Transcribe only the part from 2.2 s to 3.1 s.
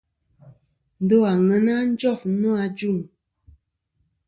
nô ajuŋ.